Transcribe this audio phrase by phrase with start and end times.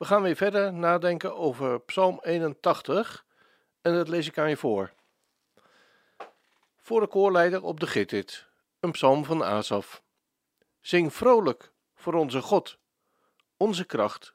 [0.00, 3.24] We gaan weer verder nadenken over Psalm 81
[3.80, 4.92] en dat lees ik aan je voor.
[6.76, 8.46] Voor de koorleider op de Gittit,
[8.80, 10.02] een psalm van Asaf.
[10.80, 12.78] Zing vrolijk voor onze God,
[13.56, 14.34] onze kracht.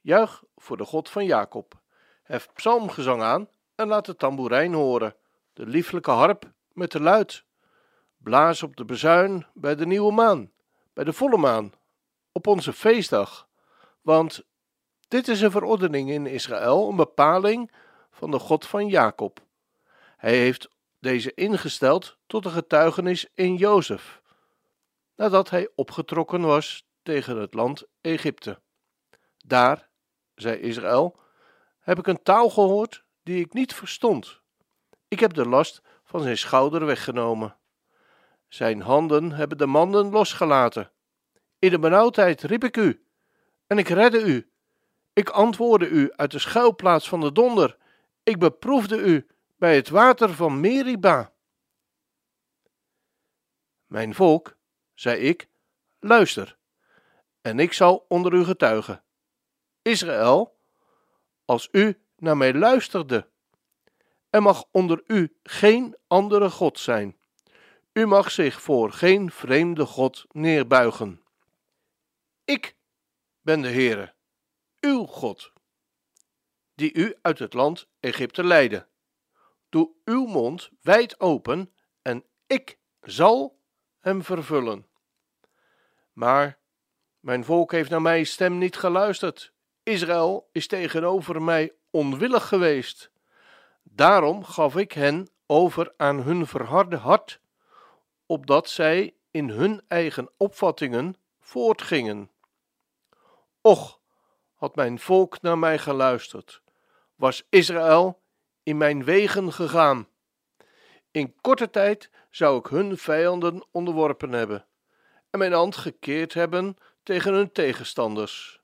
[0.00, 1.80] Juich voor de God van Jacob.
[2.22, 5.16] Hef psalmgezang aan en laat de tamboerijn horen,
[5.52, 7.44] de lieflijke harp met de luid.
[8.16, 10.52] Blaas op de bezuin bij de nieuwe maan,
[10.92, 11.72] bij de volle maan,
[12.32, 13.48] op onze feestdag.
[14.00, 14.48] Want
[15.10, 17.72] dit is een verordening in Israël, een bepaling
[18.10, 19.40] van de God van Jacob.
[20.16, 24.22] Hij heeft deze ingesteld tot een getuigenis in Jozef,
[25.16, 28.60] nadat hij opgetrokken was tegen het land Egypte.
[29.46, 29.88] Daar,
[30.34, 31.16] zei Israël,
[31.80, 34.40] heb ik een taal gehoord die ik niet verstond.
[35.08, 37.56] Ik heb de last van zijn schouder weggenomen.
[38.48, 40.90] Zijn handen hebben de manden losgelaten.
[41.58, 43.04] In de benauwdheid riep ik u,
[43.66, 44.49] en ik redde u.
[45.12, 47.76] Ik antwoordde u uit de schuilplaats van de donder.
[48.22, 51.32] Ik beproefde u bij het water van Meriba.
[53.86, 54.56] Mijn volk,
[54.94, 55.48] zei ik,
[55.98, 56.58] luister,
[57.40, 59.04] en ik zal onder u getuigen.
[59.82, 60.58] Israël,
[61.44, 63.28] als u naar mij luisterde,
[64.30, 67.18] er mag onder u geen andere God zijn.
[67.92, 71.22] U mag zich voor geen vreemde God neerbuigen.
[72.44, 72.76] Ik
[73.40, 74.14] ben de Heere
[74.80, 75.52] uw God,
[76.74, 78.86] die u uit het land Egypte leidde.
[79.68, 83.60] Doe uw mond wijd open en ik zal
[83.98, 84.86] hem vervullen.
[86.12, 86.58] Maar
[87.20, 89.52] mijn volk heeft naar mijn stem niet geluisterd.
[89.82, 93.10] Israël is tegenover mij onwillig geweest.
[93.82, 97.40] Daarom gaf ik hen over aan hun verharde hart,
[98.26, 102.30] opdat zij in hun eigen opvattingen voortgingen.
[103.60, 103.99] Och,
[104.60, 106.62] had mijn volk naar mij geluisterd,
[107.14, 108.20] was Israël
[108.62, 110.08] in mijn wegen gegaan.
[111.10, 114.66] In korte tijd zou ik hun vijanden onderworpen hebben
[115.30, 118.60] en mijn hand gekeerd hebben tegen hun tegenstanders.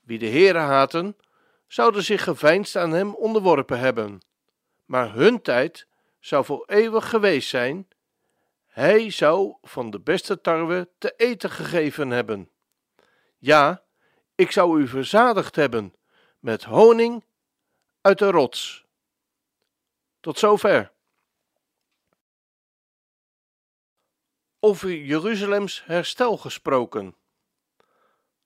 [0.00, 1.16] Wie de Heere haten,
[1.66, 4.20] zouden zich geveinsd aan hem onderworpen hebben,
[4.84, 5.86] maar hun tijd
[6.20, 7.88] zou voor eeuwig geweest zijn.
[8.66, 12.50] Hij zou van de beste tarwe te eten gegeven hebben.
[13.38, 13.86] Ja,
[14.38, 15.94] ik zou u verzadigd hebben
[16.38, 17.24] met honing
[18.00, 18.84] uit de rots.
[20.20, 20.92] Tot zover.
[24.60, 27.16] Over Jeruzalems herstel gesproken.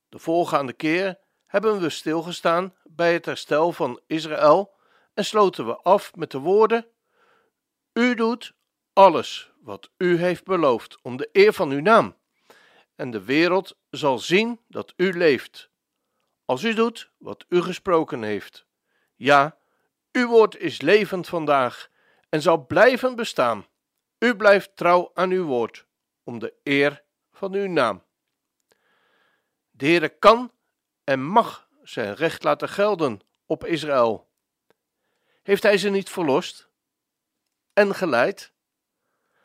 [0.08, 4.74] De voorgaande keer hebben we stilgestaan bij het herstel van Israël
[5.14, 6.86] en sloten we af met de woorden:
[7.92, 8.54] U doet
[8.92, 12.16] alles wat u heeft beloofd om de eer van uw naam,
[12.94, 15.70] en de wereld zal zien dat u leeft
[16.52, 18.66] als u doet wat u gesproken heeft.
[19.14, 19.58] Ja,
[20.12, 21.90] uw woord is levend vandaag
[22.28, 23.66] en zal blijven bestaan.
[24.18, 25.86] U blijft trouw aan uw woord,
[26.22, 28.02] om de eer van uw naam.
[29.70, 30.52] De Heere kan
[31.04, 34.28] en mag zijn recht laten gelden op Israël.
[35.42, 36.68] Heeft hij ze niet verlost
[37.72, 38.52] en geleid?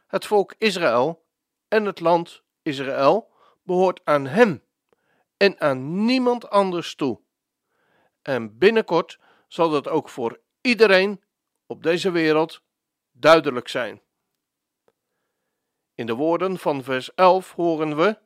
[0.08, 1.26] Het volk Israël
[1.68, 3.32] en het land Israël
[3.64, 4.66] behoort aan hem
[5.38, 7.20] en aan niemand anders toe.
[8.22, 11.24] En binnenkort zal dat ook voor iedereen
[11.66, 12.62] op deze wereld
[13.12, 14.02] duidelijk zijn.
[15.94, 18.18] In de woorden van vers 11 horen we: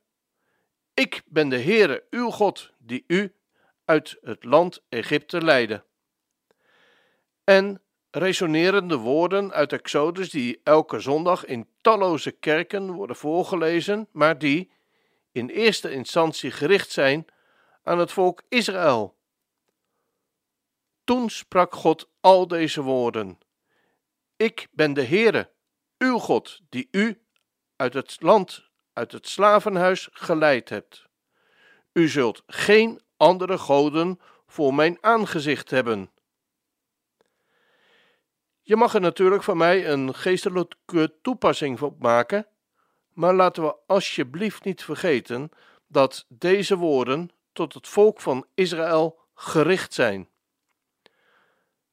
[0.94, 3.36] Ik ben de Heere, uw God, die u
[3.86, 5.84] uit het land Egypte leidde.
[7.44, 7.81] En
[8.12, 14.72] resonerende woorden uit Exodus die elke zondag in talloze kerken worden voorgelezen, maar die
[15.31, 17.25] in eerste instantie gericht zijn
[17.83, 19.18] aan het volk Israël.
[21.04, 23.39] Toen sprak God al deze woorden:
[24.36, 25.51] Ik ben de Heere,
[25.98, 27.22] uw God, die u
[27.75, 31.06] uit het land, uit het slavenhuis geleid hebt.
[31.94, 36.12] U zult geen andere goden voor mijn aangezicht hebben.
[38.62, 42.48] Je mag er natuurlijk van mij een geestelijke toepassing op maken
[43.13, 45.52] maar laten we alsjeblieft niet vergeten
[45.88, 50.30] dat deze woorden tot het volk van Israël gericht zijn.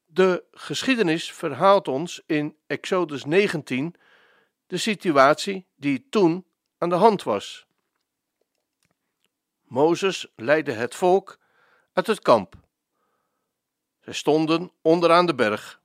[0.06, 3.94] De geschiedenis verhaalt ons in Exodus 19
[4.67, 6.47] de situatie die toen
[6.79, 7.67] aan de hand was.
[9.62, 11.38] Mozes leidde het volk
[11.93, 12.55] uit het kamp.
[14.00, 15.81] Zij stonden onderaan de berg.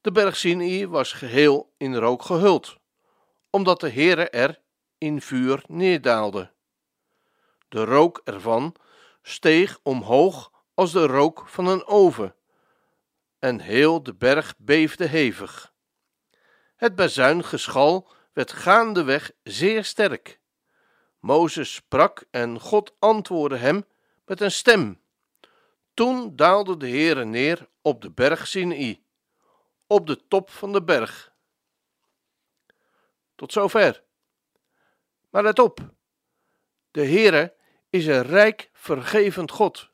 [0.00, 2.79] De berg Sinai was geheel in rook gehuld,
[3.50, 4.60] omdat de Heere er
[4.98, 6.52] in vuur neerdaalde.
[7.68, 8.74] De rook ervan
[9.22, 12.34] steeg omhoog als de rook van een oven,
[13.38, 15.72] en heel de berg beefde hevig.
[16.76, 20.40] Het bazuingeschal werd gaandeweg zeer sterk.
[21.18, 23.84] Mozes sprak en God antwoordde hem
[24.24, 25.00] met een stem.
[25.94, 29.04] Toen daalde de Heere neer op de berg Sinai,
[29.86, 31.29] op de top van de berg.
[33.40, 34.02] Tot zover.
[35.30, 35.94] Maar let op,
[36.90, 37.54] de Heere
[37.90, 39.90] is een rijk vergevend God,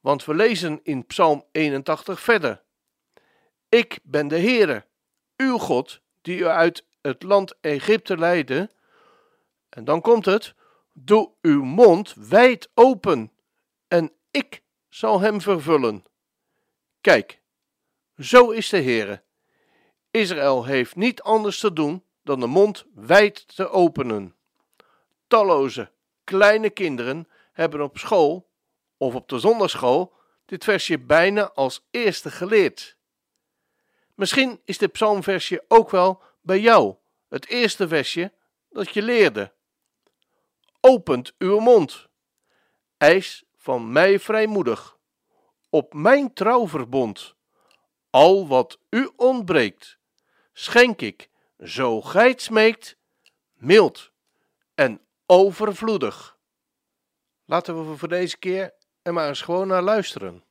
[0.00, 2.62] want we lezen in Psalm 81 verder.
[3.68, 4.86] Ik ben de Heere,
[5.36, 8.70] uw God, die u uit het land Egypte leidde.
[9.68, 10.54] En dan komt het,
[10.92, 13.32] doe uw mond wijd open,
[13.88, 16.04] en ik zal hem vervullen.
[17.00, 17.40] Kijk,
[18.16, 19.22] zo is de Heere.
[20.10, 24.34] Israël heeft niet anders te doen dan de mond wijd te openen.
[25.26, 25.90] Talloze
[26.24, 28.50] kleine kinderen hebben op school
[28.96, 30.12] of op de zondagschool
[30.44, 32.96] dit versje bijna als eerste geleerd.
[34.14, 36.94] Misschien is dit psalmversje ook wel bij jou
[37.28, 38.32] het eerste versje
[38.70, 39.52] dat je leerde.
[40.80, 42.08] Opent uw mond,
[42.96, 44.98] eis van mij vrijmoedig,
[45.70, 47.34] op mijn trouwverbond.
[48.10, 49.98] Al wat u ontbreekt,
[50.52, 51.30] schenk ik,
[51.64, 52.96] zo gij smeekt,
[53.52, 54.12] mild
[54.74, 56.38] en overvloedig.
[57.44, 60.44] Laten we voor deze keer er maar eens gewoon naar luisteren.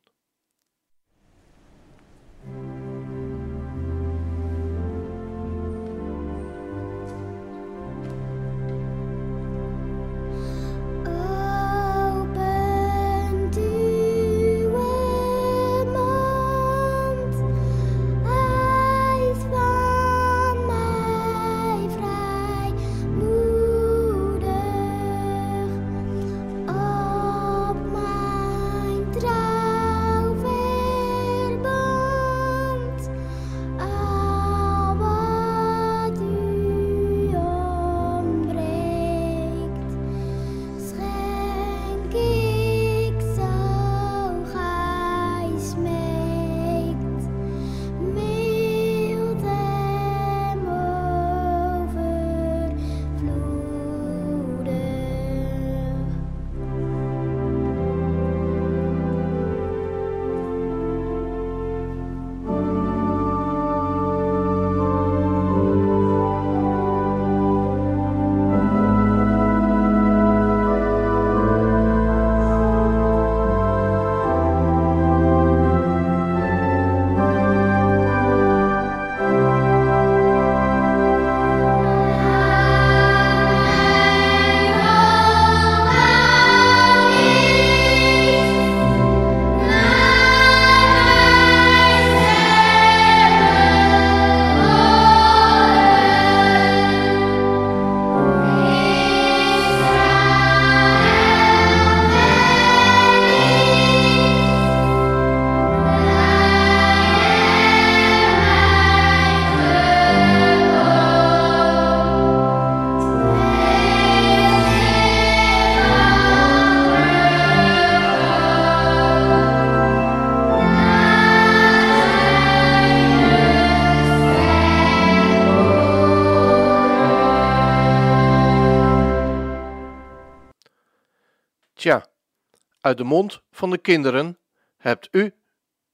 [132.81, 134.39] Uit de mond van de kinderen
[134.77, 135.33] hebt u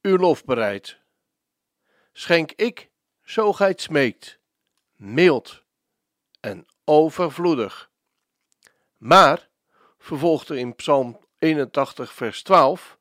[0.02, 0.98] uw lof bereid.
[2.12, 2.90] Schenk ik,
[3.22, 4.38] zo gij het smeekt,
[4.96, 5.62] mild
[6.40, 7.90] en overvloedig.
[8.96, 9.48] Maar,
[9.98, 12.98] vervolgt er in Psalm 81, vers 12,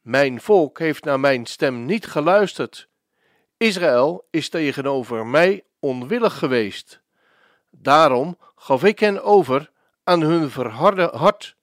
[0.00, 2.88] mijn volk heeft naar mijn stem niet geluisterd.
[3.56, 7.00] Israël is tegenover mij onwillig geweest.
[7.70, 9.70] Daarom gaf ik hen over
[10.04, 11.56] aan hun verharde hart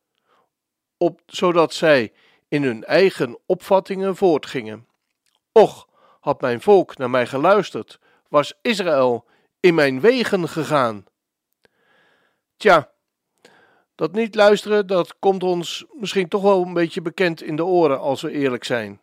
[1.03, 2.13] op, zodat zij
[2.48, 4.88] in hun eigen opvattingen voortgingen.
[5.51, 5.88] Och,
[6.19, 9.25] had mijn volk naar mij geluisterd, was Israël
[9.60, 11.05] in mijn wegen gegaan.
[12.57, 12.91] Tja,
[13.95, 18.00] dat niet luisteren, dat komt ons misschien toch wel een beetje bekend in de oren
[18.00, 19.01] als we eerlijk zijn.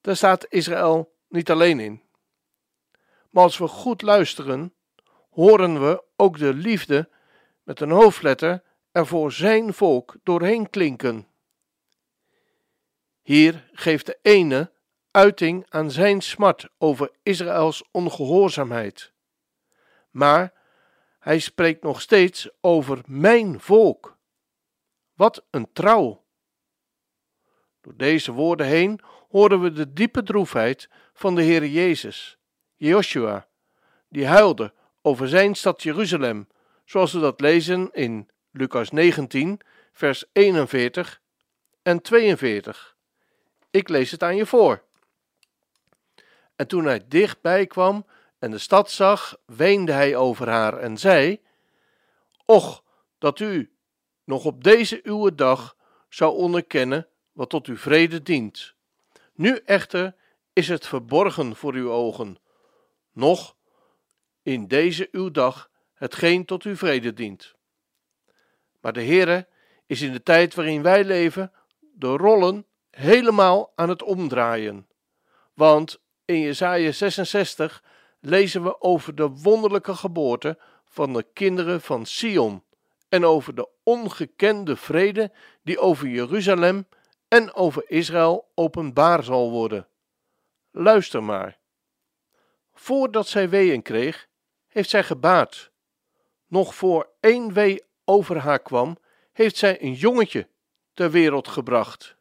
[0.00, 2.02] daar staat Israël niet alleen in.
[3.30, 4.74] Maar als we goed luisteren,
[5.30, 7.08] horen we ook de liefde
[7.62, 11.26] met een hoofdletter er voor zijn volk doorheen klinken.
[13.22, 14.72] Hier geeft de ene
[15.10, 19.12] uiting aan zijn smart over Israëls ongehoorzaamheid.
[20.10, 20.52] Maar
[21.18, 24.18] hij spreekt nog steeds over mijn volk.
[25.14, 26.24] Wat een trouw!
[27.80, 32.38] Door deze woorden heen horen we de diepe droefheid van de Heer Jezus,
[32.76, 33.48] Joshua,
[34.08, 36.48] die huilde over zijn stad Jeruzalem,
[36.84, 39.60] zoals we dat lezen in Lucas 19,
[39.92, 41.20] vers 41
[41.82, 42.96] en 42.
[43.70, 44.82] Ik lees het aan je voor.
[46.56, 48.06] En toen hij dichtbij kwam
[48.38, 51.40] en de stad zag, weende hij over haar en zei:
[52.44, 52.84] Och,
[53.18, 53.72] dat u
[54.24, 55.76] nog op deze uwe dag
[56.08, 58.74] zou onderkennen wat tot uw vrede dient.
[59.34, 60.14] Nu echter
[60.52, 62.38] is het verborgen voor uw ogen,
[63.12, 63.56] nog
[64.42, 67.54] in deze uw dag hetgeen tot uw vrede dient.
[68.82, 69.46] Maar de Heere
[69.86, 71.52] is in de tijd waarin wij leven
[71.94, 74.88] de rollen helemaal aan het omdraaien.
[75.54, 77.82] Want in Jesaja 66
[78.20, 82.62] lezen we over de wonderlijke geboorte van de kinderen van Sion
[83.08, 86.86] en over de ongekende vrede die over Jeruzalem
[87.28, 89.86] en over Israël openbaar zal worden.
[90.70, 91.58] Luister maar.
[92.74, 94.28] Voordat zij weeën kreeg,
[94.68, 95.70] heeft zij gebaat.
[96.46, 98.98] Nog voor één wee over haar kwam,
[99.32, 100.48] heeft zij een jongetje
[100.94, 102.16] ter wereld gebracht.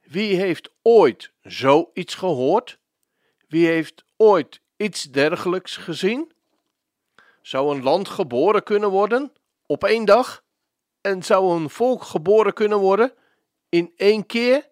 [0.00, 2.78] Wie heeft ooit zoiets gehoord?
[3.48, 6.32] Wie heeft ooit iets dergelijks gezien?
[7.42, 9.32] Zou een land geboren kunnen worden
[9.66, 10.44] op één dag?
[11.00, 13.12] En zou een volk geboren kunnen worden
[13.68, 14.68] in één keer?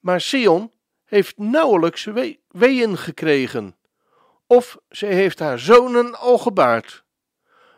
[0.00, 0.72] Maar Sion
[1.04, 3.76] heeft nauwelijks we weeën gekregen,
[4.46, 7.04] of ze heeft haar zonen al gebaard.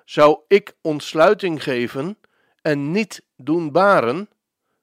[0.09, 2.19] Zou ik ontsluiting geven
[2.63, 4.31] en niet doen baren,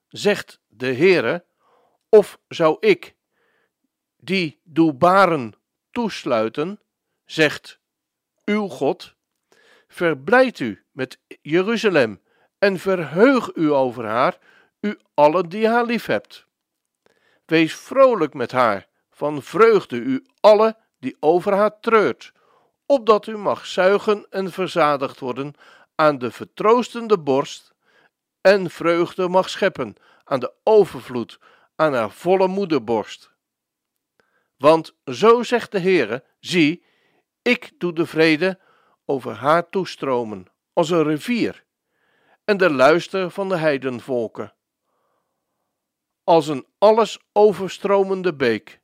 [0.08, 1.44] zegt de Heere,
[2.08, 3.14] of zou ik
[4.16, 5.54] die doe baren
[5.90, 6.80] toesluiten,
[7.24, 7.80] zegt
[8.44, 9.14] uw God,
[9.88, 12.20] verblijd u met Jeruzalem
[12.58, 14.38] en verheug u over haar,
[14.80, 16.46] u allen die haar lief hebt.
[17.44, 22.32] Wees vrolijk met haar, van vreugde u alle die over haar treurt,
[22.86, 25.54] opdat u mag zuigen en verzadigd worden
[25.94, 27.74] aan de vertroostende borst
[28.40, 31.38] en vreugde mag scheppen aan de overvloed,
[31.76, 33.30] aan haar volle moederborst.
[34.56, 36.84] Want zo zegt de Heere, zie,
[37.42, 38.60] ik doe de vrede
[39.04, 41.64] over haar toestromen, als een rivier,
[42.44, 44.54] en de luister van de heidenvolken,
[46.24, 48.80] als een alles overstromende beek.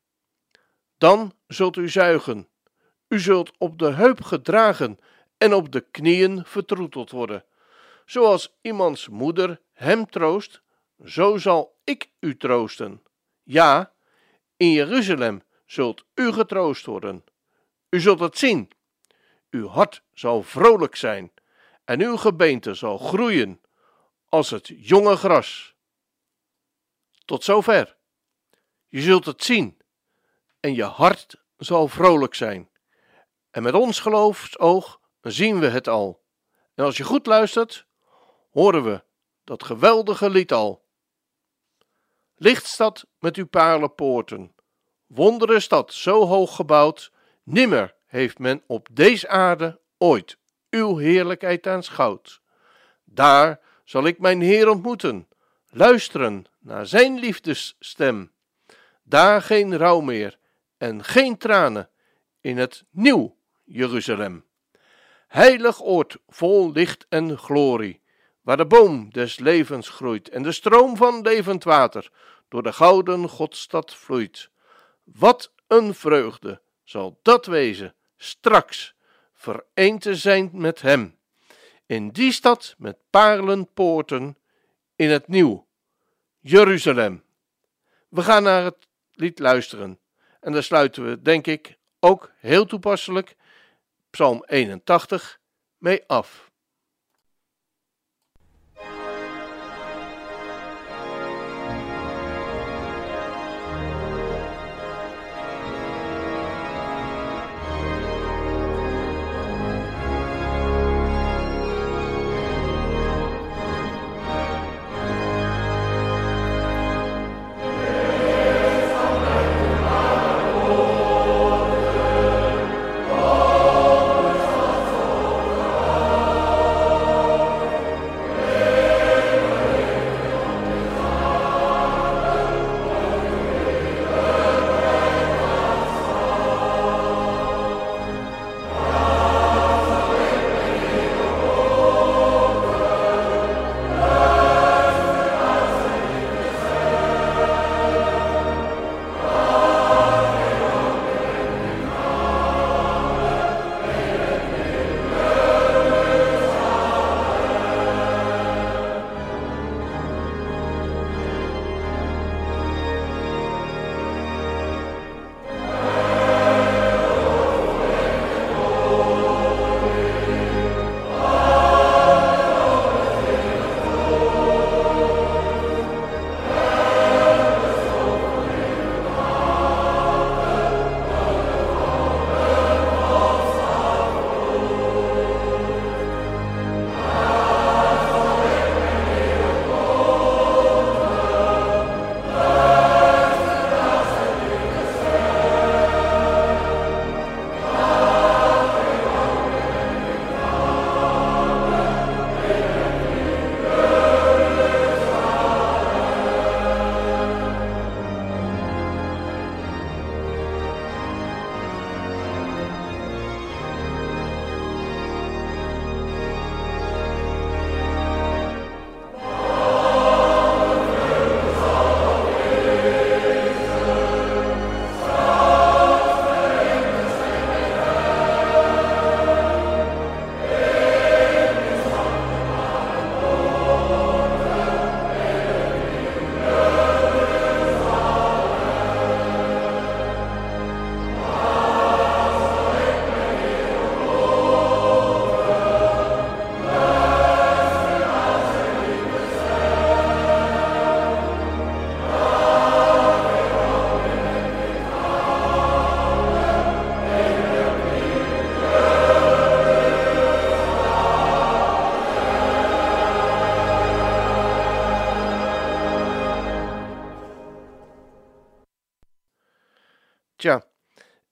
[0.98, 2.48] Dan zult u zuigen,
[3.12, 4.98] u zult op de heup gedragen
[5.38, 7.44] en op de knieën vertroeteld worden.
[8.04, 10.62] Zoals iemands moeder hem troost,
[11.04, 13.02] zo zal ik u troosten.
[13.42, 13.92] Ja,
[14.56, 17.24] in Jeruzalem zult u getroost worden.
[17.90, 18.70] U zult het zien.
[19.50, 21.32] Uw hart zal vrolijk zijn
[21.84, 23.60] en uw gebeente zal groeien
[24.28, 25.74] als het jonge gras.
[27.24, 27.96] Tot zover.
[28.88, 29.80] Je zult het zien
[30.60, 32.70] en je hart zal vrolijk zijn.
[33.52, 36.22] En met ons geloofsoog zien we het al.
[36.74, 37.86] En als je goed luistert,
[38.50, 39.02] horen we
[39.44, 40.84] dat geweldige lied al.
[42.34, 44.54] Lichtstad met uw paarlenpoorten,
[45.06, 50.38] wondere stad zo hoog gebouwd, nimmer heeft men op deze aarde ooit
[50.70, 52.40] uw heerlijkheid aanschouwd.
[53.04, 55.28] Daar zal ik mijn Heer ontmoeten,
[55.68, 58.32] luisteren naar zijn liefdesstem.
[59.02, 60.38] Daar geen rouw meer
[60.76, 61.90] en geen tranen
[62.40, 64.44] in het nieuw Jeruzalem.
[65.28, 68.00] Heilig oord vol licht en glorie,
[68.40, 72.10] waar de boom des levens groeit en de stroom van levend water
[72.48, 74.50] door de gouden Godstad vloeit.
[75.04, 78.94] Wat een vreugde zal dat wezen, straks
[79.34, 81.16] vereend te zijn met hem.
[81.86, 84.36] In die stad met paarlenpoorten,
[84.96, 85.66] in het nieuw
[86.40, 87.22] Jeruzalem.
[88.08, 89.98] We gaan naar het lied luisteren.
[90.40, 93.36] En daar sluiten we, denk ik, ook heel toepasselijk
[94.12, 95.38] Psalm 81
[95.80, 96.51] mee af.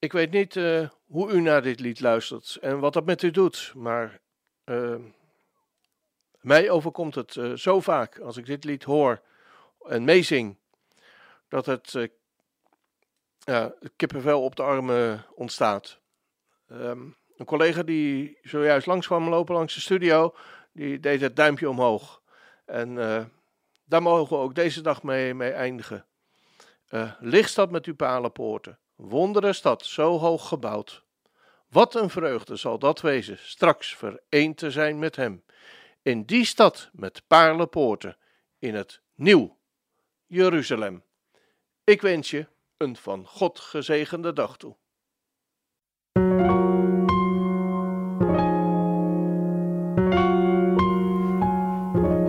[0.01, 3.31] Ik weet niet uh, hoe u naar dit lied luistert en wat dat met u
[3.31, 4.19] doet, maar
[4.65, 4.95] uh,
[6.39, 9.21] mij overkomt het uh, zo vaak als ik dit lied hoor
[9.87, 10.57] en meezing,
[11.47, 12.09] dat het
[13.39, 15.99] ja, kippenvel op de armen ontstaat.
[16.71, 20.35] Um, een collega die zojuist langs kwam lopen langs de studio,
[20.71, 22.21] die deed het duimpje omhoog.
[22.65, 22.95] En
[23.83, 26.05] daar mogen we ook deze dag mee, mee eindigen.
[26.89, 31.03] Uh, lichtstad met uw palenpoorten, wondere stad, zo hoog gebouwd.
[31.69, 35.43] Wat een vreugde zal dat wezen, straks vereend te zijn met hem.
[36.01, 38.17] In die stad met paarlenpoorten,
[38.59, 39.57] in het nieuw
[40.27, 41.03] Jeruzalem.
[41.83, 44.75] Ik wens je een van God gezegende dag toe.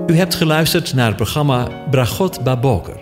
[0.06, 3.02] U hebt geluisterd naar het programma Bragot Baboker.